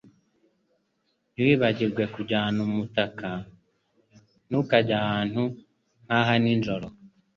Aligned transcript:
Ntiwibagirwe 1.31 2.03
kujyana 2.13 2.59
umutaka. 2.67 3.27
Ntukajye 4.47 4.93
ahantu 5.03 5.43
nk'aha 6.05 6.33
nijoro. 6.43 6.87